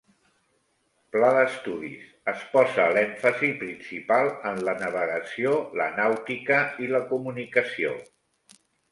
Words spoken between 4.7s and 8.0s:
navegació, la nàutica i la comunicació.